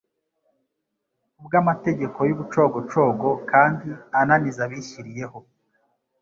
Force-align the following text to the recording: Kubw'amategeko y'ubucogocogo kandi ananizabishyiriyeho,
Kubw'amategeko 1.35 2.19
y'ubucogocogo 2.29 3.29
kandi 3.51 3.87
ananizabishyiriyeho, 4.19 5.37